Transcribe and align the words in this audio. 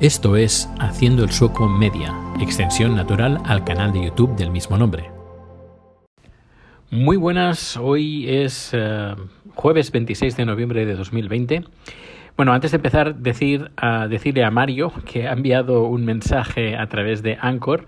Esto 0.00 0.34
es 0.34 0.68
Haciendo 0.80 1.22
el 1.22 1.30
Sueco 1.30 1.68
Media, 1.68 2.12
extensión 2.40 2.96
natural 2.96 3.40
al 3.44 3.62
canal 3.62 3.92
de 3.92 4.04
YouTube 4.06 4.34
del 4.34 4.50
mismo 4.50 4.76
nombre. 4.76 5.04
Muy 6.90 7.16
buenas, 7.16 7.76
hoy 7.76 8.28
es 8.28 8.70
eh, 8.72 9.14
jueves 9.54 9.92
26 9.92 10.36
de 10.36 10.46
noviembre 10.46 10.84
de 10.84 10.96
2020. 10.96 11.62
Bueno, 12.36 12.52
antes 12.52 12.72
de 12.72 12.76
empezar, 12.78 13.14
decir, 13.14 13.70
a 13.76 14.08
decirle 14.08 14.42
a 14.42 14.50
Mario 14.50 14.92
que 15.04 15.28
ha 15.28 15.32
enviado 15.32 15.84
un 15.84 16.04
mensaje 16.04 16.76
a 16.76 16.88
través 16.88 17.22
de 17.22 17.38
Anchor 17.40 17.86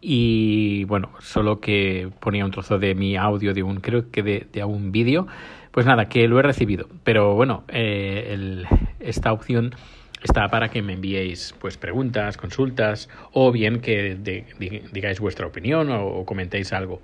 y 0.00 0.84
bueno, 0.84 1.10
solo 1.18 1.58
que 1.58 2.10
ponía 2.20 2.44
un 2.44 2.52
trozo 2.52 2.78
de 2.78 2.94
mi 2.94 3.16
audio 3.16 3.54
de 3.54 3.64
un, 3.64 3.80
creo 3.80 4.08
que 4.12 4.22
de, 4.22 4.46
de 4.52 4.62
un 4.62 4.92
vídeo. 4.92 5.26
Pues 5.72 5.84
nada, 5.84 6.08
que 6.08 6.28
lo 6.28 6.38
he 6.38 6.42
recibido. 6.42 6.88
Pero 7.02 7.34
bueno, 7.34 7.64
eh, 7.68 8.64
esta 9.00 9.32
opción 9.32 9.74
está 10.22 10.48
para 10.48 10.68
que 10.68 10.82
me 10.82 10.94
enviéis 10.94 11.54
pues 11.60 11.76
preguntas, 11.76 12.36
consultas 12.36 13.08
o 13.32 13.52
bien 13.52 13.80
que 13.80 14.14
de, 14.14 14.44
digáis 14.92 15.20
vuestra 15.20 15.46
opinión 15.46 15.90
o, 15.90 16.06
o 16.06 16.24
comentéis 16.24 16.72
algo. 16.72 17.00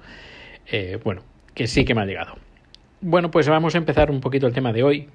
Eh, 0.66 0.98
bueno, 1.02 1.22
que 1.54 1.66
sí 1.66 1.84
que 1.84 1.94
me 1.94 2.02
ha 2.02 2.06
llegado. 2.06 2.36
Bueno, 3.00 3.30
pues 3.30 3.48
vamos 3.48 3.74
a 3.74 3.78
empezar 3.78 4.10
un 4.10 4.20
poquito 4.20 4.46
el 4.46 4.52
tema 4.52 4.72
de 4.72 4.82
hoy. 4.82 5.08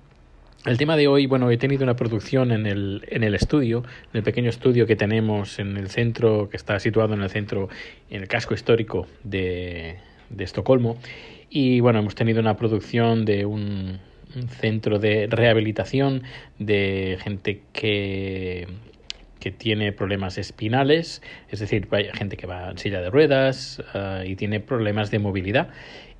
El 0.66 0.78
tema 0.78 0.96
de 0.96 1.08
hoy, 1.08 1.26
bueno, 1.26 1.50
he 1.50 1.58
tenido 1.58 1.84
una 1.84 1.96
producción 1.96 2.52
en 2.52 2.68
el, 2.68 3.04
en 3.10 3.24
el 3.24 3.34
estudio, 3.34 3.84
en 4.14 4.18
el 4.18 4.24
pequeño 4.24 4.50
estudio 4.50 4.86
que 4.86 4.96
tenemos 4.96 5.58
en 5.58 5.76
el 5.76 5.90
centro, 5.90 6.50
que 6.50 6.58
está 6.58 6.80
situado 6.80 7.16
en 7.16 7.24
el 7.24 7.30
centro, 7.32 7.68
en 8.12 8.22
el 8.22 8.28
casco 8.28 8.54
histórico 8.54 9.08
de, 9.24 9.98
de 10.30 10.44
Estocolmo. 10.44 10.98
Y 11.50 11.80
bueno, 11.80 12.00
hemos 12.00 12.14
tenido 12.14 12.40
una 12.40 12.58
producción 12.58 13.26
de 13.26 13.46
un 13.46 14.00
centro 14.50 15.00
de 15.00 15.28
rehabilitación 15.28 16.24
de 16.60 17.18
gente 17.22 17.62
que, 17.74 18.68
que 19.40 19.52
tiene 19.52 19.92
problemas 19.92 20.38
espinales, 20.38 21.22
es 21.50 21.60
decir, 21.60 21.88
gente 22.14 22.38
que 22.38 22.48
va 22.48 22.70
en 22.70 22.78
silla 22.78 23.02
de 23.02 23.10
ruedas 23.10 23.82
uh, 23.94 24.24
y 24.26 24.36
tiene 24.36 24.60
problemas 24.60 25.12
de 25.12 25.20
movilidad. 25.20 25.70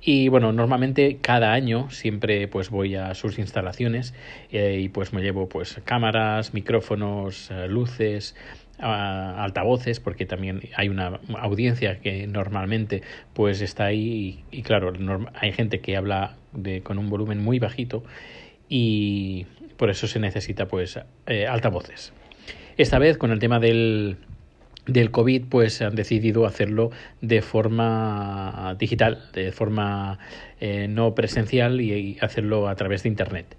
Y 0.04 0.26
bueno, 0.26 0.52
normalmente 0.52 1.18
cada 1.20 1.52
año 1.52 1.88
siempre 1.90 2.48
pues 2.48 2.70
voy 2.70 2.96
a 2.96 3.14
sus 3.14 3.38
instalaciones 3.38 4.14
eh, 4.50 4.80
y 4.82 4.88
pues 4.88 5.12
me 5.12 5.22
llevo 5.22 5.48
pues 5.48 5.80
cámaras, 5.84 6.52
micrófonos, 6.54 7.50
uh, 7.52 7.68
luces, 7.68 8.34
a 8.78 9.44
altavoces 9.44 10.00
porque 10.00 10.26
también 10.26 10.62
hay 10.76 10.88
una 10.88 11.20
audiencia 11.38 12.00
que 12.00 12.26
normalmente 12.26 13.02
pues 13.32 13.60
está 13.60 13.84
ahí 13.86 14.44
y, 14.50 14.62
claro 14.62 14.92
hay 15.34 15.52
gente 15.52 15.80
que 15.80 15.96
habla 15.96 16.36
de, 16.52 16.82
con 16.82 16.98
un 16.98 17.08
volumen 17.08 17.42
muy 17.42 17.58
bajito 17.58 18.02
y 18.68 19.46
por 19.76 19.90
eso 19.90 20.06
se 20.06 20.18
necesita 20.18 20.66
pues 20.66 20.98
eh, 21.26 21.46
altavoces. 21.46 22.12
Esta 22.76 22.98
vez 22.98 23.18
con 23.18 23.30
el 23.30 23.38
tema 23.38 23.60
del 23.60 24.16
del 24.86 25.12
COVID 25.12 25.44
pues 25.48 25.80
han 25.80 25.94
decidido 25.94 26.44
hacerlo 26.44 26.90
de 27.20 27.40
forma 27.40 28.74
digital 28.78 29.28
de 29.32 29.52
forma 29.52 30.18
eh, 30.60 30.88
no 30.88 31.14
presencial 31.14 31.80
y 31.80 32.18
hacerlo 32.20 32.68
a 32.68 32.74
través 32.74 33.04
de 33.04 33.10
internet 33.10 33.56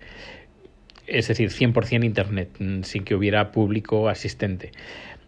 es 1.07 1.27
decir, 1.27 1.49
100% 1.49 2.05
Internet, 2.05 2.49
sin 2.83 3.03
que 3.03 3.15
hubiera 3.15 3.51
público 3.51 4.09
asistente. 4.09 4.71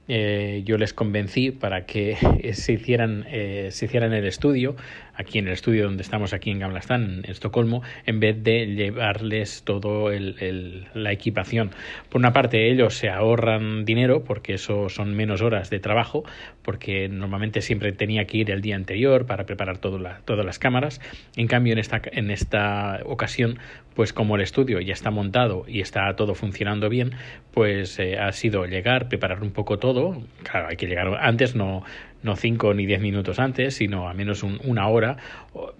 Eh, 0.08 0.62
yo 0.66 0.78
les 0.78 0.94
convencí 0.94 1.50
para 1.52 1.86
que 1.86 2.18
se 2.54 2.73
hicieran, 2.73 3.26
eh, 3.28 3.70
se 3.72 3.86
hicieran 3.86 4.14
el 4.14 4.26
estudio, 4.26 4.76
aquí 5.16 5.40
en 5.40 5.48
el 5.48 5.54
estudio 5.54 5.86
donde 5.86 6.04
estamos 6.04 6.34
aquí 6.34 6.52
en 6.52 6.60
Gamlastan, 6.60 7.22
en 7.24 7.32
Estocolmo, 7.32 7.82
en 8.06 8.20
vez 8.20 8.44
de 8.44 8.68
llevarles 8.68 9.64
todo 9.64 10.12
el, 10.12 10.36
el, 10.40 10.88
la 10.94 11.12
equipación. 11.12 11.72
Por 12.10 12.20
una 12.20 12.34
parte, 12.34 12.70
ellos 12.72 12.96
se 12.96 13.10
ahorran 13.10 13.86
dinero 13.86 14.24
porque 14.24 14.54
eso 14.54 14.90
son 14.90 15.16
menos 15.16 15.42
horas 15.42 15.70
de 15.70 15.80
trabajo, 15.80 16.24
porque 16.62 17.08
normalmente 17.10 17.62
siempre 17.62 17.92
tenía 17.92 18.26
que 18.26 18.38
ir 18.38 18.52
el 18.52 18.62
día 18.62 18.76
anterior 18.76 19.26
para 19.26 19.46
preparar 19.46 19.78
todo 19.78 20.00
la, 20.00 20.20
todas 20.26 20.46
las 20.46 20.60
cámaras. 20.60 21.02
En 21.36 21.48
cambio, 21.48 21.74
en 21.74 21.80
esta, 21.80 22.02
en 22.12 22.31
esta 22.31 23.00
ocasión, 23.06 23.59
pues 23.94 24.14
como 24.14 24.36
el 24.36 24.42
estudio 24.42 24.80
ya 24.81 24.94
está 24.94 25.12
montado 25.12 25.66
y 25.68 25.81
está 25.81 26.14
todo 26.16 26.36
funcionando 26.36 26.90
bien, 26.90 27.12
pues 27.54 27.98
eh, 28.00 28.18
ha 28.18 28.31
sido 28.31 28.66
llegar, 28.66 29.08
preparar 29.08 29.42
un 29.42 29.52
poco 29.52 29.80
todo. 29.80 30.22
Claro, 30.44 30.68
hay 30.68 30.75
que 30.75 30.88
llegar 30.88 31.18
antes, 31.22 31.56
no, 31.56 31.84
no 32.24 32.36
cinco 32.36 32.74
ni 32.74 32.86
diez 32.86 33.02
minutos 33.02 33.40
antes, 33.40 33.76
sino 33.76 34.09
a 34.09 34.14
menos 34.14 34.44
un, 34.44 34.59
una 34.64 34.88
hora 34.88 35.18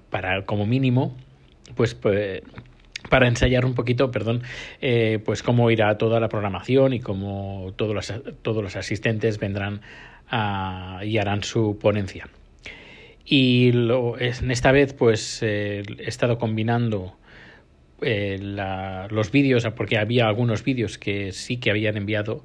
para 0.09 0.46
como 0.46 0.66
mínimo, 0.66 1.16
pues, 1.75 1.96
pues 1.96 2.44
para 3.09 3.28
ensayar 3.28 3.66
un 3.66 3.75
poquito, 3.75 4.12
perdón, 4.12 4.44
eh, 4.81 5.19
pues 5.24 5.44
cómo 5.44 5.69
irá 5.72 5.97
toda 5.97 6.19
la 6.19 6.29
programación 6.29 6.94
y 6.94 7.00
cómo 7.00 7.74
todos 7.75 7.94
los, 7.94 8.13
todos 8.41 8.63
los 8.63 8.75
asistentes 8.75 9.40
vendrán 9.40 9.81
a, 10.29 11.01
y 11.03 11.18
harán 11.18 11.44
su 11.44 11.78
ponencia. 11.79 12.28
Y 13.25 13.72
lo, 13.72 14.19
en 14.19 14.51
esta 14.51 14.72
vez, 14.72 14.94
pues 14.94 15.40
eh, 15.41 15.84
he 16.00 16.07
estado 16.07 16.38
combinando 16.38 17.16
eh, 18.01 18.38
la, 18.40 19.07
los 19.09 19.31
vídeos, 19.31 19.68
porque 19.75 19.97
había 19.97 20.28
algunos 20.28 20.63
vídeos 20.63 20.97
que 20.97 21.31
sí 21.31 21.57
que 21.57 21.72
habían 21.72 21.97
enviado 21.97 22.44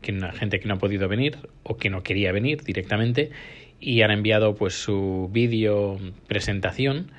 que 0.00 0.12
la 0.12 0.32
gente 0.32 0.60
que 0.60 0.68
no 0.68 0.74
ha 0.74 0.78
podido 0.78 1.08
venir 1.08 1.36
o 1.62 1.76
que 1.76 1.90
no 1.90 2.02
quería 2.02 2.32
venir 2.32 2.62
directamente 2.62 3.30
y 3.80 4.02
han 4.02 4.10
enviado 4.10 4.54
pues 4.54 4.74
su 4.74 5.28
vídeo 5.32 5.98
presentación 6.26 7.10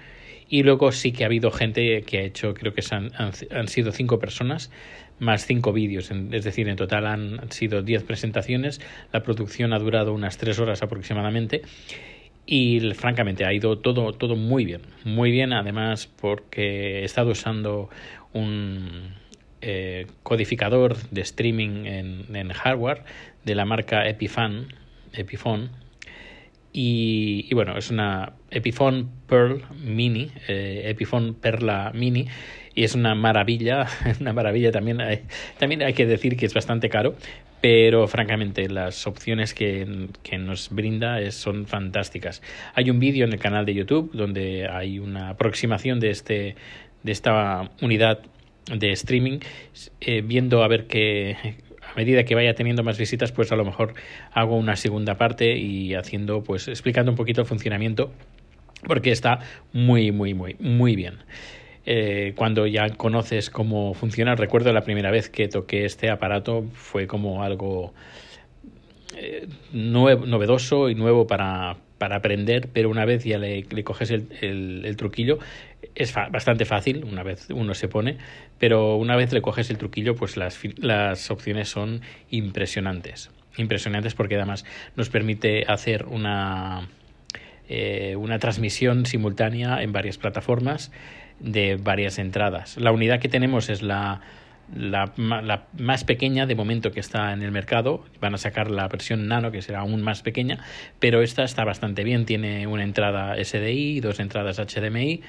y 0.49 0.63
luego 0.63 0.91
sí 0.91 1.11
que 1.11 1.23
ha 1.23 1.27
habido 1.27 1.51
gente 1.51 2.01
que 2.01 2.19
ha 2.19 2.23
hecho 2.23 2.53
creo 2.53 2.73
que 2.73 2.83
han, 2.91 3.11
han, 3.15 3.67
sido 3.67 3.91
cinco 3.91 4.19
personas 4.19 4.71
más 5.19 5.45
cinco 5.45 5.73
vídeos 5.73 6.11
es 6.11 6.43
decir 6.43 6.67
en 6.67 6.75
total 6.75 7.05
han 7.05 7.51
sido 7.51 7.81
diez 7.81 8.03
presentaciones 8.03 8.81
la 9.13 9.23
producción 9.23 9.73
ha 9.73 9.79
durado 9.79 10.13
unas 10.13 10.37
tres 10.37 10.59
horas 10.59 10.81
aproximadamente 10.81 11.61
y 12.45 12.79
francamente 12.95 13.45
ha 13.45 13.53
ido 13.53 13.77
todo 13.77 14.11
todo 14.13 14.35
muy 14.35 14.65
bien 14.65 14.81
muy 15.03 15.31
bien 15.31 15.53
además 15.53 16.07
porque 16.07 17.01
he 17.01 17.03
estado 17.03 17.31
usando 17.31 17.89
un 18.33 19.13
eh, 19.61 20.07
codificador 20.23 20.97
de 21.11 21.21
streaming 21.21 21.85
en, 21.85 22.49
hardware 22.49 23.03
de 23.43 23.55
la 23.55 23.65
marca 23.65 24.07
Epiphone, 24.07 24.67
y, 26.71 27.51
bueno, 27.53 27.77
es 27.77 27.89
una 27.89 28.33
Epiphone 28.51 29.09
Pearl 29.27 29.63
Mini, 29.83 30.31
eh, 30.47 30.83
Epiphone 30.85 31.33
Perla 31.33 31.91
Mini, 31.93 32.27
y 32.75 32.83
es 32.83 32.93
una 32.95 33.15
maravilla, 33.15 33.87
una 34.21 34.33
maravilla 34.33 34.71
también. 34.71 35.01
Hay, 35.01 35.23
también 35.57 35.81
hay 35.81 35.93
que 35.93 36.05
decir 36.05 36.37
que 36.37 36.45
es 36.45 36.53
bastante 36.53 36.89
caro, 36.89 37.15
pero 37.61 38.07
francamente 38.07 38.69
las 38.69 39.07
opciones 39.07 39.53
que, 39.53 40.07
que 40.23 40.37
nos 40.37 40.69
brinda 40.69 41.19
son 41.31 41.65
fantásticas. 41.65 42.41
Hay 42.75 42.89
un 42.89 42.99
vídeo 42.99 43.25
en 43.25 43.33
el 43.33 43.39
canal 43.39 43.65
de 43.65 43.73
YouTube 43.73 44.11
donde 44.13 44.67
hay 44.69 44.99
una 44.99 45.29
aproximación 45.29 45.99
de, 45.99 46.11
este, 46.11 46.55
de 47.03 47.11
esta 47.11 47.71
unidad 47.81 48.19
de 48.65 48.91
streaming, 48.91 49.39
eh, 50.01 50.21
viendo 50.21 50.63
a 50.63 50.67
ver 50.67 50.87
qué 50.87 51.35
a 51.89 51.95
medida 51.95 52.23
que 52.23 52.35
vaya 52.35 52.53
teniendo 52.53 52.83
más 52.83 52.97
visitas, 52.97 53.31
pues 53.31 53.51
a 53.51 53.55
lo 53.55 53.65
mejor 53.65 53.93
hago 54.31 54.55
una 54.55 54.75
segunda 54.75 55.15
parte 55.15 55.57
y 55.57 55.95
haciendo, 55.95 56.43
pues 56.43 56.67
explicando 56.67 57.11
un 57.11 57.17
poquito 57.17 57.41
el 57.41 57.47
funcionamiento, 57.47 58.11
porque 58.85 59.11
está 59.11 59.39
muy, 59.73 60.11
muy, 60.11 60.33
muy, 60.33 60.55
muy 60.59 60.95
bien. 60.95 61.17
Eh, 61.85 62.33
cuando 62.35 62.67
ya 62.67 62.89
conoces 62.89 63.49
cómo 63.49 63.93
funciona, 63.93 64.35
recuerdo 64.35 64.71
la 64.73 64.81
primera 64.81 65.09
vez 65.11 65.29
que 65.29 65.47
toqué 65.47 65.85
este 65.85 66.09
aparato, 66.09 66.65
fue 66.73 67.07
como 67.07 67.41
algo 67.41 67.93
eh, 69.17 69.47
novedoso 69.71 70.89
y 70.89 70.95
nuevo 70.95 71.25
para, 71.25 71.77
para 71.99 72.15
aprender, 72.15 72.69
pero 72.73 72.89
una 72.89 73.05
vez 73.05 73.23
ya 73.23 73.37
le, 73.37 73.63
coges 73.83 74.09
el, 74.09 74.29
el, 74.41 74.83
el, 74.85 74.95
truquillo, 74.95 75.37
es 75.93 76.11
fa 76.11 76.29
bastante 76.29 76.65
fácil, 76.65 77.03
una 77.03 77.21
vez 77.21 77.49
uno 77.51 77.75
se 77.75 77.87
pone, 77.87 78.17
pero 78.57 78.95
una 78.95 79.15
vez 79.15 79.31
le 79.33 79.41
coges 79.41 79.69
el 79.69 79.77
truquillo, 79.77 80.15
pues 80.15 80.37
las, 80.37 80.59
las 80.77 81.29
opciones 81.29 81.69
son 81.69 82.01
impresionantes. 82.31 83.29
Impresionantes 83.57 84.15
porque 84.15 84.35
además 84.35 84.65
nos 84.95 85.09
permite 85.09 85.65
hacer 85.67 86.05
una, 86.05 86.87
eh, 87.67 88.15
una 88.15 88.39
transmisión 88.39 89.05
simultánea 89.05 89.83
en 89.83 89.91
varias 89.91 90.17
plataformas 90.17 90.91
de 91.39 91.75
varias 91.75 92.17
entradas. 92.17 92.77
La 92.77 92.91
unidad 92.91 93.19
que 93.19 93.29
tenemos 93.29 93.69
es 93.69 93.81
la 93.81 94.21
la, 94.75 95.11
la, 95.17 95.67
más 95.77 96.03
pequeña 96.03 96.45
de 96.45 96.55
momento 96.55 96.91
que 96.91 96.99
está 96.99 97.33
en 97.33 97.41
el 97.41 97.51
mercado. 97.51 98.03
Van 98.19 98.33
a 98.33 98.37
sacar 98.37 98.69
la 98.69 98.87
versión 98.87 99.27
nano 99.27 99.51
que 99.51 99.61
será 99.61 99.79
aún 99.79 100.01
más 100.01 100.21
pequeña, 100.21 100.59
pero 100.99 101.21
esta 101.21 101.43
está 101.43 101.63
bastante 101.63 102.03
bien. 102.03 102.25
Tiene 102.25 102.67
una 102.67 102.83
entrada 102.83 103.35
SDI, 103.43 103.99
dos 103.99 104.19
entradas 104.19 104.59
HDMI 104.59 105.21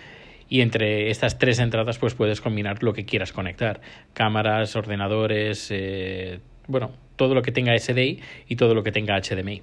y 0.49 0.61
entre 0.63 1.11
estas 1.11 1.39
tres 1.39 1.61
entradas 1.61 1.99
pues 1.99 2.15
puedes 2.15 2.41
combinar 2.41 2.83
lo 2.83 2.93
que 2.93 3.05
quieras 3.05 3.33
conectar. 3.33 3.81
Cámaras, 4.13 4.77
ordenadores, 4.77 5.69
eh, 5.71 6.41
bueno, 6.67 6.91
todo 7.17 7.35
lo 7.35 7.43
que 7.43 7.53
tenga 7.53 7.79
SDI 7.79 8.21
y 8.49 8.57
todo 8.57 8.75
lo 8.75 8.83
que 8.83 8.93
tenga 8.93 9.19
HDMI. 9.21 9.63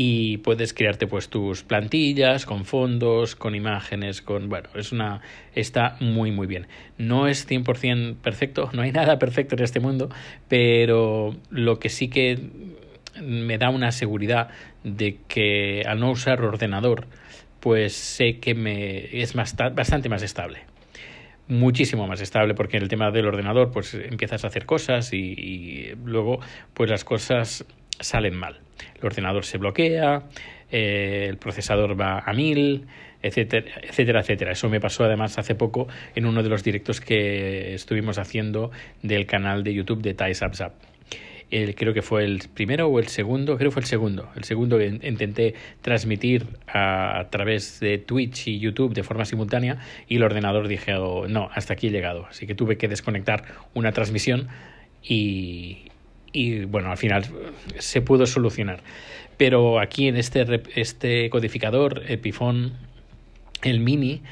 Y 0.00 0.36
puedes 0.36 0.74
crearte 0.74 1.08
pues 1.08 1.28
tus 1.28 1.64
plantillas 1.64 2.46
con 2.46 2.64
fondos, 2.64 3.34
con 3.34 3.56
imágenes, 3.56 4.22
con 4.22 4.48
bueno, 4.48 4.68
es 4.76 4.92
una 4.92 5.22
está 5.56 5.96
muy 5.98 6.30
muy 6.30 6.46
bien. 6.46 6.68
No 6.98 7.26
es 7.26 7.48
100% 7.48 8.14
perfecto, 8.18 8.70
no 8.72 8.82
hay 8.82 8.92
nada 9.00 9.18
perfecto 9.18 9.56
en 9.56 9.64
este 9.64 9.80
mundo, 9.80 10.08
pero 10.46 11.34
lo 11.50 11.80
que 11.80 11.88
sí 11.88 12.06
que 12.06 12.38
me 13.20 13.58
da 13.58 13.70
una 13.70 13.90
seguridad 13.90 14.50
de 14.84 15.18
que 15.26 15.82
al 15.84 15.98
no 15.98 16.12
usar 16.12 16.42
ordenador, 16.42 17.08
pues 17.58 17.92
sé 17.94 18.38
que 18.38 18.54
me 18.54 19.20
es 19.20 19.34
más, 19.34 19.56
bastante 19.74 20.08
más 20.08 20.22
estable 20.22 20.60
muchísimo 21.48 22.06
más 22.06 22.20
estable 22.20 22.54
porque 22.54 22.76
en 22.76 22.82
el 22.84 22.88
tema 22.88 23.10
del 23.10 23.26
ordenador 23.26 23.72
pues 23.72 23.94
empiezas 23.94 24.44
a 24.44 24.48
hacer 24.48 24.64
cosas 24.64 25.12
y, 25.14 25.16
y 25.16 25.94
luego 26.04 26.40
pues 26.74 26.90
las 26.90 27.04
cosas 27.04 27.64
salen 28.00 28.34
mal. 28.34 28.60
El 28.98 29.06
ordenador 29.06 29.44
se 29.44 29.58
bloquea, 29.58 30.22
eh, 30.70 31.26
el 31.28 31.38
procesador 31.38 31.98
va 31.98 32.20
a 32.20 32.32
mil, 32.32 32.86
etcétera, 33.22 33.66
etcétera, 33.82 34.20
etcétera. 34.20 34.52
Eso 34.52 34.68
me 34.68 34.80
pasó 34.80 35.04
además 35.04 35.38
hace 35.38 35.54
poco 35.54 35.88
en 36.14 36.26
uno 36.26 36.42
de 36.42 36.48
los 36.48 36.62
directos 36.62 37.00
que 37.00 37.74
estuvimos 37.74 38.18
haciendo 38.18 38.70
del 39.02 39.26
canal 39.26 39.64
de 39.64 39.74
YouTube 39.74 40.02
de 40.02 40.14
Thais 40.14 40.42
El, 41.50 41.74
creo 41.74 41.94
que 41.94 42.02
fue 42.02 42.24
el 42.24 42.42
primero 42.54 42.88
o 42.88 42.98
el 42.98 43.08
segundo, 43.08 43.56
creo 43.56 43.70
que 43.70 43.74
fue 43.74 43.82
el 43.82 43.88
segundo, 43.88 44.30
el 44.36 44.44
segundo 44.44 44.78
que 44.78 44.86
intenté 44.86 45.54
transmitir 45.80 46.46
a, 46.66 47.26
través 47.30 47.80
de 47.80 47.98
Twitch 47.98 48.48
y 48.48 48.58
YouTube 48.58 48.94
de 48.94 49.02
forma 49.02 49.24
simultánea 49.24 49.78
y 50.06 50.16
el 50.16 50.22
ordenador 50.22 50.68
dije, 50.68 50.94
oh, 50.94 51.26
no, 51.26 51.48
hasta 51.54 51.72
aquí 51.72 51.88
he 51.88 51.90
llegado. 51.90 52.26
Así 52.26 52.46
que 52.46 52.54
tuve 52.54 52.76
que 52.76 52.88
desconectar 52.88 53.44
una 53.74 53.92
transmisión 53.92 54.48
y, 55.02 55.88
y 56.32 56.64
bueno, 56.64 56.90
al 56.90 56.96
final 56.96 57.24
se 57.78 58.00
pudo 58.02 58.26
solucionar. 58.26 58.82
Pero 59.36 59.80
aquí 59.80 60.08
en 60.08 60.16
este, 60.16 60.44
este 60.74 61.30
codificador 61.30 62.02
Epiphone, 62.08 62.72
el 63.62 63.80
mini, 63.80 64.22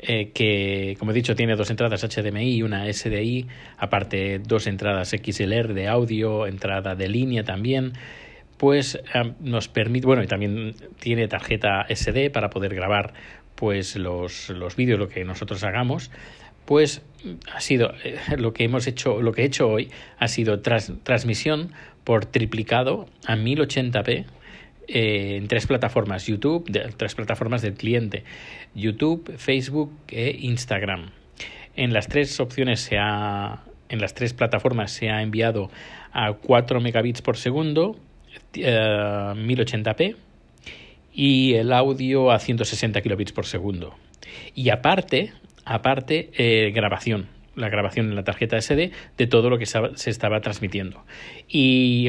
eh, 0.00 0.30
que 0.32 0.96
como 0.98 1.10
he 1.10 1.14
dicho 1.14 1.34
tiene 1.34 1.56
dos 1.56 1.70
entradas 1.70 2.04
HDMI 2.04 2.56
y 2.56 2.62
una 2.62 2.92
SDI, 2.92 3.46
aparte 3.78 4.38
dos 4.38 4.66
entradas 4.66 5.10
XLR 5.10 5.74
de 5.74 5.88
audio, 5.88 6.46
entrada 6.46 6.94
de 6.94 7.08
línea 7.08 7.44
también, 7.44 7.92
pues 8.58 9.00
nos 9.40 9.68
permite, 9.68 10.06
bueno, 10.06 10.22
y 10.22 10.26
también 10.26 10.74
tiene 10.98 11.28
tarjeta 11.28 11.86
SD 11.88 12.30
para 12.30 12.50
poder 12.50 12.74
grabar 12.74 13.14
pues 13.54 13.96
los, 13.96 14.50
los 14.50 14.76
vídeos, 14.76 14.98
lo 14.98 15.08
que 15.08 15.24
nosotros 15.24 15.64
hagamos, 15.64 16.10
pues 16.68 17.00
ha 17.50 17.62
sido 17.62 17.94
eh, 18.04 18.18
lo 18.36 18.52
que 18.52 18.64
hemos 18.64 18.86
hecho, 18.86 19.22
lo 19.22 19.32
que 19.32 19.40
he 19.40 19.46
hecho 19.46 19.70
hoy 19.70 19.90
ha 20.18 20.28
sido 20.28 20.60
transmisión 20.60 21.72
por 22.04 22.26
triplicado 22.26 23.06
a 23.26 23.36
1080p 23.36 24.26
eh, 24.86 25.36
en 25.36 25.48
tres 25.48 25.66
plataformas 25.66 26.26
YouTube, 26.26 26.68
de, 26.68 26.92
tres 26.94 27.14
plataformas 27.14 27.62
del 27.62 27.72
cliente, 27.72 28.24
YouTube, 28.74 29.34
Facebook 29.38 29.90
e 30.08 30.36
Instagram. 30.40 31.08
En 31.74 31.94
las 31.94 32.06
tres 32.06 32.38
opciones 32.38 32.80
se 32.80 32.98
ha, 32.98 33.62
en 33.88 34.02
las 34.02 34.12
tres 34.12 34.34
plataformas 34.34 34.92
se 34.92 35.08
ha 35.08 35.22
enviado 35.22 35.70
a 36.12 36.34
4 36.34 36.82
megabits 36.82 37.22
por 37.22 37.38
segundo, 37.38 37.96
1080p 38.52 40.00
eh, 40.00 40.16
y 41.14 41.54
el 41.54 41.72
audio 41.72 42.30
a 42.30 42.38
160 42.38 43.00
kilobits 43.00 43.32
por 43.32 43.46
segundo. 43.46 43.96
Y 44.54 44.68
aparte, 44.68 45.32
aparte 45.68 46.30
eh, 46.36 46.70
grabación, 46.74 47.28
la 47.54 47.68
grabación 47.68 48.08
en 48.08 48.14
la 48.14 48.24
tarjeta 48.24 48.60
SD 48.60 48.90
de 49.16 49.26
todo 49.26 49.50
lo 49.50 49.58
que 49.58 49.66
se 49.66 50.10
estaba 50.10 50.40
transmitiendo. 50.40 51.04
Y 51.48 52.08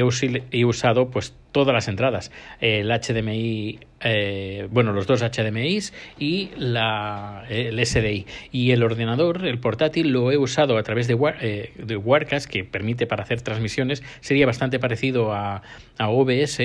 he 0.50 0.64
usado 0.64 1.10
pues 1.10 1.34
todas 1.52 1.74
las 1.74 1.88
entradas, 1.88 2.30
el 2.60 2.88
HDMI, 2.88 3.80
eh, 4.00 4.68
bueno, 4.70 4.92
los 4.92 5.06
dos 5.06 5.22
HDMIs 5.22 5.92
y 6.18 6.50
la, 6.56 7.44
el 7.48 7.84
SDI. 7.84 8.26
Y 8.52 8.70
el 8.70 8.82
ordenador, 8.82 9.44
el 9.44 9.58
portátil, 9.58 10.12
lo 10.12 10.30
he 10.30 10.38
usado 10.38 10.78
a 10.78 10.82
través 10.82 11.08
de, 11.08 11.18
eh, 11.40 11.72
de 11.76 12.46
que 12.48 12.64
permite 12.64 13.06
para 13.06 13.24
hacer 13.24 13.42
transmisiones, 13.42 14.02
sería 14.20 14.46
bastante 14.46 14.78
parecido 14.78 15.32
a, 15.32 15.62
a 15.98 16.08
OBS, 16.08 16.60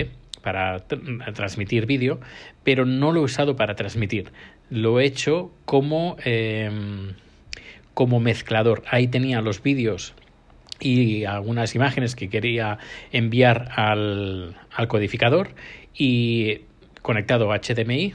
para 0.45 0.77
transmitir 1.33 1.88
vídeo, 1.88 2.19
pero 2.63 2.86
no 2.86 3.12
lo 3.12 3.21
he 3.21 3.24
usado 3.24 3.56
para 3.56 3.75
transmitir. 3.75 4.31
Lo 4.70 5.00
he 5.00 5.06
hecho 5.06 5.52
como, 5.66 6.18
em, 6.24 7.14
como 7.94 8.20
mezclador. 8.20 8.84
Ahí 8.90 9.08
tenía 9.08 9.42
los 9.42 9.62
vídeos 9.62 10.14
y 10.80 11.26
algunas 11.26 11.76
imágenes 11.76 12.16
que 12.16 12.30
quería 12.30 12.78
enviar 13.12 13.70
al, 13.76 14.56
al 14.72 14.88
codificador 14.88 15.50
y 15.94 16.62
conectado 17.02 17.52
a 17.52 17.60
HDMI 17.60 18.14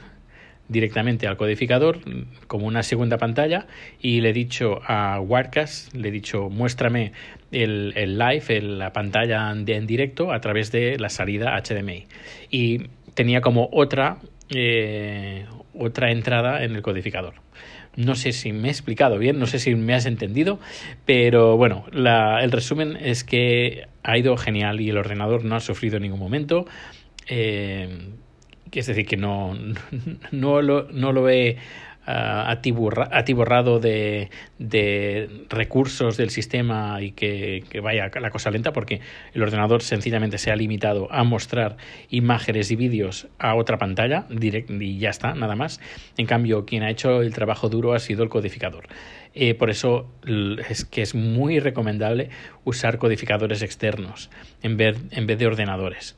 directamente 0.71 1.27
al 1.27 1.35
codificador 1.35 1.99
como 2.47 2.65
una 2.65 2.81
segunda 2.81 3.17
pantalla 3.17 3.67
y 4.01 4.21
le 4.21 4.29
he 4.29 4.33
dicho 4.33 4.79
a 4.87 5.19
Wirecast, 5.19 5.93
le 5.93 6.07
he 6.07 6.11
dicho 6.11 6.49
muéstrame 6.49 7.11
el, 7.51 7.93
el 7.97 8.17
live, 8.17 8.61
la 8.61 8.93
pantalla 8.93 9.51
en, 9.51 9.69
en, 9.69 9.85
directo 9.85 10.31
a 10.31 10.39
través 10.39 10.71
de 10.71 10.97
la 10.97 11.09
salida 11.09 11.61
HDMI 11.61 12.05
y 12.49 12.87
tenía 13.15 13.41
como 13.41 13.69
otra 13.73 14.19
eh, 14.53 15.45
otra 15.73 16.11
entrada 16.11 16.63
en 16.63 16.75
el 16.75 16.81
codificador. 16.81 17.35
No 17.95 18.15
sé 18.15 18.31
si 18.31 18.53
me 18.53 18.69
he 18.69 18.71
explicado 18.71 19.17
bien, 19.17 19.37
no 19.37 19.47
sé 19.47 19.59
si 19.59 19.75
me 19.75 19.93
has 19.93 20.05
entendido, 20.05 20.59
pero 21.05 21.57
bueno, 21.57 21.85
el 21.91 22.51
resumen 22.51 22.97
es 22.99 23.23
que 23.23 23.87
ha 24.03 24.17
ido 24.17 24.37
genial 24.37 24.79
y 24.79 24.89
el 24.89 24.97
ordenador 24.97 25.43
no 25.43 25.55
ha 25.55 25.59
sufrido 25.59 25.97
en 25.97 26.03
ningún 26.03 26.19
momento. 26.19 26.65
Eh, 27.27 28.13
es 28.71 28.87
decir, 28.87 29.05
que 29.05 29.17
no, 29.17 29.57
no, 30.31 30.61
lo, 30.61 30.87
no 30.91 31.11
lo 31.11 31.29
he 31.29 31.57
atiborrado 32.05 33.79
de, 33.79 34.29
de 34.57 35.45
recursos 35.49 36.17
del 36.17 36.29
sistema 36.31 37.01
y 37.01 37.11
que, 37.11 37.63
que, 37.69 37.79
vaya 37.79 38.09
la 38.19 38.31
cosa 38.31 38.49
lenta 38.49 38.73
porque 38.73 39.01
el 39.33 39.43
ordenador 39.43 39.83
sencillamente 39.83 40.37
se 40.37 40.51
ha 40.51 40.55
limitado 40.55 41.07
a 41.11 41.23
mostrar 41.23 41.77
imágenes 42.09 42.71
y 42.71 42.75
vídeos 42.75 43.27
a 43.37 43.55
otra 43.55 43.77
pantalla 43.77 44.25
y 44.29 44.97
ya 44.97 45.09
está, 45.09 45.35
nada 45.35 45.55
más. 45.55 45.79
En 46.17 46.25
cambio, 46.25 46.65
quien 46.65 46.83
ha 46.83 46.89
hecho 46.89 47.21
el 47.21 47.33
trabajo 47.33 47.69
duro 47.69 47.93
ha 47.93 47.99
sido 47.99 48.23
el 48.23 48.29
codificador. 48.29 48.87
Eh, 49.33 49.53
por 49.53 49.69
eso 49.69 50.11
es 50.69 50.83
que 50.85 51.01
es 51.01 51.15
muy 51.15 51.59
recomendable 51.59 52.29
usar 52.65 52.97
codificadores 52.97 53.61
externos 53.61 54.29
en 54.61 54.75
vez, 54.75 54.97
en 55.11 55.25
vez 55.25 55.37
de 55.37 55.47
ordenadores 55.47 56.15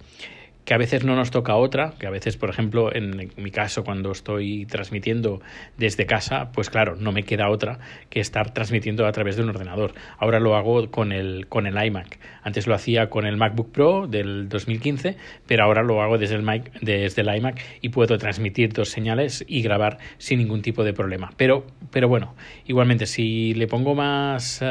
que 0.66 0.74
a 0.74 0.78
veces 0.78 1.04
no 1.04 1.16
nos 1.16 1.32
toca 1.32 1.56
otra, 1.56 1.94
que 2.00 2.08
a 2.08 2.10
veces, 2.10 2.38
por 2.38 2.50
ejemplo, 2.50 2.94
en 2.94 3.32
mi 3.38 3.52
caso, 3.52 3.84
cuando 3.84 4.12
estoy 4.12 4.66
transmitiendo 4.66 5.42
desde 5.78 6.06
casa, 6.06 6.52
pues 6.54 6.70
claro, 6.70 6.96
no 6.96 7.12
me 7.12 7.24
queda 7.24 7.50
otra 7.50 7.80
que 8.10 8.20
estar 8.20 8.54
transmitiendo 8.54 9.06
a 9.06 9.12
través 9.12 9.36
de 9.36 9.44
un 9.44 9.50
ordenador. 9.50 9.94
Ahora 10.18 10.40
lo 10.40 10.56
hago 10.56 10.90
con 10.90 11.12
el, 11.12 11.48
con 11.48 11.68
el 11.68 11.84
iMac. 11.84 12.20
Antes 12.44 12.68
lo 12.68 12.76
hacía 12.76 13.10
con 13.10 13.26
el 13.26 13.36
MacBook 13.36 13.72
Pro 13.72 14.08
del 14.08 14.48
2015, 14.48 15.18
pero 15.48 15.66
ahora 15.66 15.84
lo 15.84 16.02
hago 16.02 16.18
desde 16.18 16.36
el, 16.36 16.44
Mac, 16.44 16.72
desde 16.82 17.22
el 17.22 17.36
iMac 17.36 17.60
y 17.82 17.90
puedo 17.90 18.18
transmitir 18.18 18.72
dos 18.72 18.90
señales 18.90 19.44
y 19.48 19.62
grabar 19.62 19.98
sin 20.18 20.40
ningún 20.40 20.62
tipo 20.62 20.84
de 20.84 20.94
problema. 20.94 21.32
Pero, 21.36 21.66
pero 21.92 22.08
bueno, 22.08 22.36
igualmente, 22.66 23.06
si 23.06 23.54
le 23.54 23.68
pongo 23.68 23.96
más... 23.96 24.64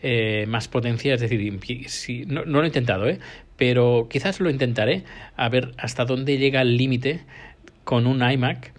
Eh, 0.00 0.46
más 0.46 0.68
potencia, 0.68 1.14
es 1.14 1.20
decir, 1.20 1.58
si, 1.88 2.24
no, 2.24 2.44
no, 2.44 2.58
lo 2.58 2.62
he 2.62 2.68
intentado, 2.68 3.08
¿eh? 3.08 3.18
Pero 3.58 4.06
quizás 4.08 4.40
lo 4.40 4.48
intentaré 4.48 5.04
a 5.36 5.48
ver 5.50 5.72
hasta 5.76 6.06
dónde 6.06 6.38
llega 6.38 6.62
el 6.62 6.78
límite 6.78 7.20
con 7.84 8.06
un 8.06 8.22
iMac 8.22 8.72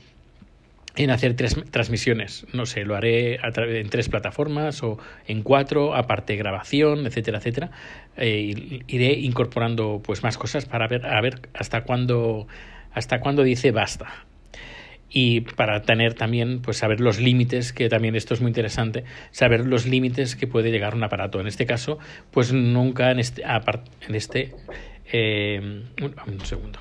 en 0.95 1.11
hacer 1.11 1.35
tres 1.35 1.55
transmisiones. 1.69 2.47
No 2.53 2.65
sé, 2.65 2.85
lo 2.85 2.95
haré 2.95 3.39
en 3.43 3.89
tres 3.89 4.09
plataformas 4.09 4.81
o 4.81 4.97
en 5.27 5.43
cuatro, 5.43 5.95
aparte 5.95 6.35
grabación, 6.35 7.05
etcétera, 7.05 7.37
etcétera. 7.37 7.71
Eh, 8.17 8.81
iré 8.87 9.13
incorporando 9.13 10.01
pues 10.03 10.23
más 10.23 10.37
cosas 10.37 10.65
para 10.65 10.87
ver 10.87 11.05
a 11.05 11.21
ver 11.21 11.41
hasta 11.53 11.83
cuándo 11.83 12.47
hasta 12.93 13.19
cuándo 13.19 13.43
dice 13.43 13.71
basta 13.71 14.25
y 15.09 15.41
para 15.41 15.81
tener 15.81 16.13
también, 16.13 16.61
pues 16.61 16.77
saber 16.77 17.01
los 17.01 17.19
límites, 17.19 17.73
que 17.73 17.89
también 17.89 18.15
esto 18.15 18.33
es 18.33 18.41
muy 18.41 18.49
interesante, 18.49 19.03
saber 19.31 19.65
los 19.65 19.85
límites 19.85 20.35
que 20.35 20.47
puede 20.47 20.71
llegar 20.71 20.95
un 20.95 21.03
aparato. 21.03 21.39
En 21.39 21.47
este 21.47 21.65
caso, 21.65 21.97
pues 22.31 22.53
nunca 22.53 23.11
en 23.11 23.19
este, 23.19 23.43
en 23.43 24.15
este 24.15 24.53
eh, 25.11 25.83
un, 26.01 26.45
segundo. 26.45 26.79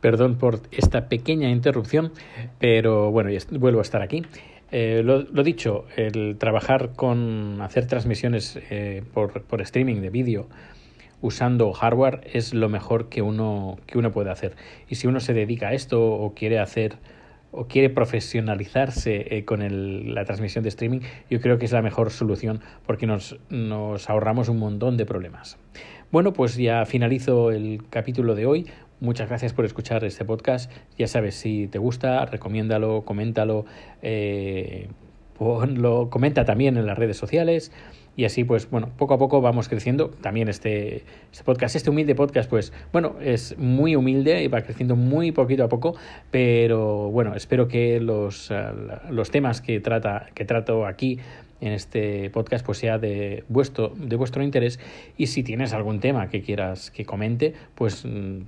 Perdón 0.00 0.36
por 0.36 0.60
esta 0.72 1.08
pequeña 1.08 1.48
interrupción, 1.50 2.12
pero 2.58 3.12
bueno, 3.12 3.30
vuelvo 3.52 3.78
a 3.78 3.82
estar 3.82 4.02
aquí. 4.02 4.24
Eh, 4.72 5.02
lo, 5.04 5.22
lo, 5.22 5.44
dicho, 5.44 5.84
el 5.96 6.38
trabajar 6.38 6.94
con 6.96 7.60
hacer 7.60 7.86
transmisiones 7.86 8.58
eh, 8.70 9.04
por, 9.12 9.42
por 9.42 9.60
streaming 9.60 10.00
de 10.00 10.10
vídeo 10.10 10.48
usando 11.22 11.72
hardware 11.72 12.20
es 12.32 12.52
lo 12.52 12.68
mejor 12.68 13.08
que 13.08 13.22
uno, 13.22 13.78
que 13.86 13.96
uno 13.96 14.10
puede 14.10 14.30
hacer. 14.30 14.56
Y 14.88 14.96
si 14.96 15.06
uno 15.06 15.20
se 15.20 15.32
dedica 15.32 15.68
a 15.68 15.72
esto 15.72 16.04
o 16.04 16.34
quiere 16.34 16.58
hacer 16.58 16.98
o 17.52 17.66
quiere 17.66 17.90
profesionalizarse 17.90 19.36
eh, 19.36 19.44
con 19.44 19.62
el, 19.62 20.14
la 20.14 20.24
transmisión 20.24 20.64
de 20.64 20.68
streaming, 20.68 21.00
yo 21.30 21.40
creo 21.40 21.58
que 21.58 21.66
es 21.66 21.72
la 21.72 21.82
mejor 21.82 22.10
solución 22.10 22.60
porque 22.86 23.06
nos, 23.06 23.38
nos 23.50 24.10
ahorramos 24.10 24.48
un 24.48 24.58
montón 24.58 24.96
de 24.96 25.06
problemas. 25.06 25.58
Bueno, 26.10 26.32
pues 26.32 26.56
ya 26.56 26.84
finalizo 26.84 27.50
el 27.50 27.84
capítulo 27.88 28.34
de 28.34 28.46
hoy. 28.46 28.66
Muchas 29.00 29.28
gracias 29.28 29.52
por 29.52 29.64
escuchar 29.64 30.04
este 30.04 30.24
podcast. 30.24 30.70
Ya 30.98 31.06
sabes, 31.06 31.34
si 31.34 31.68
te 31.68 31.78
gusta, 31.78 32.24
recomiéndalo, 32.26 33.02
coméntalo, 33.04 33.64
eh, 34.00 34.88
ponlo, 35.38 36.08
comenta 36.10 36.44
también 36.44 36.76
en 36.76 36.86
las 36.86 36.98
redes 36.98 37.16
sociales 37.16 37.72
y 38.16 38.24
así 38.24 38.44
pues 38.44 38.68
bueno 38.70 38.90
poco 38.96 39.14
a 39.14 39.18
poco 39.18 39.40
vamos 39.40 39.68
creciendo 39.68 40.08
también 40.08 40.48
este, 40.48 41.04
este 41.30 41.44
podcast 41.44 41.76
este 41.76 41.90
humilde 41.90 42.14
podcast 42.14 42.48
pues 42.48 42.72
bueno 42.92 43.16
es 43.22 43.56
muy 43.58 43.96
humilde 43.96 44.42
y 44.42 44.48
va 44.48 44.60
creciendo 44.62 44.96
muy 44.96 45.32
poquito 45.32 45.64
a 45.64 45.68
poco 45.68 45.96
pero 46.30 47.10
bueno 47.10 47.34
espero 47.34 47.68
que 47.68 48.00
los, 48.00 48.50
eh, 48.50 48.64
los 49.10 49.30
temas 49.30 49.60
que 49.60 49.80
trata 49.80 50.26
que 50.34 50.44
trato 50.44 50.86
aquí 50.86 51.18
en 51.60 51.72
este 51.72 52.28
podcast 52.30 52.66
pues 52.66 52.78
sea 52.78 52.98
de 52.98 53.44
vuestro 53.48 53.92
de 53.96 54.16
vuestro 54.16 54.42
interés 54.42 54.78
y 55.16 55.28
si 55.28 55.42
tienes 55.42 55.72
algún 55.72 56.00
tema 56.00 56.28
que 56.28 56.42
quieras 56.42 56.90
que 56.90 57.04
comente 57.06 57.54
pues 57.74 58.04
mm, 58.04 58.40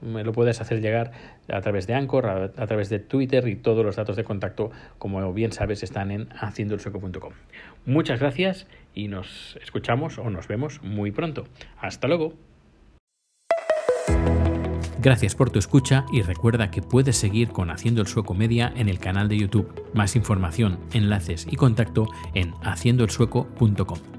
me 0.00 0.24
lo 0.24 0.32
puedes 0.32 0.60
hacer 0.60 0.80
llegar 0.80 1.12
a 1.48 1.60
través 1.60 1.86
de 1.86 1.94
Anchor, 1.94 2.26
a, 2.26 2.66
través 2.66 2.88
de 2.88 2.98
Twitter 2.98 3.48
y 3.48 3.56
todos 3.56 3.84
los 3.84 3.96
datos 3.96 4.16
de 4.16 4.24
contacto, 4.24 4.70
como 4.98 5.32
bien 5.32 5.52
sabes, 5.52 5.82
están 5.82 6.10
en 6.10 6.28
haciendoelsueco.com. 6.38 7.32
Muchas 7.86 8.20
gracias 8.20 8.66
y 8.96 9.06
nos 9.06 9.56
escuchamos 9.62 10.18
o 10.18 10.28
nos 10.30 10.48
vemos 10.48 10.82
muy 10.82 11.12
pronto. 11.12 11.44
Hasta 11.78 12.08
luego. 12.08 12.34
Gracias 15.00 15.36
por 15.36 15.50
tu 15.50 15.60
escucha 15.60 16.04
y 16.12 16.22
recuerda 16.22 16.70
que 16.72 16.82
puedes 16.82 17.16
seguir 17.16 17.50
con 17.50 17.70
Haciendo 17.70 18.00
el 18.00 18.08
Sueco 18.08 18.34
Media 18.34 18.72
en 18.74 18.88
el 18.88 18.98
canal 18.98 19.28
de 19.28 19.38
YouTube. 19.38 19.88
Más 19.94 20.16
información, 20.16 20.80
enlaces 20.92 21.46
y 21.48 21.54
contacto 21.54 22.08
en 22.34 22.54
haciendoelsueco.com. 22.62 24.15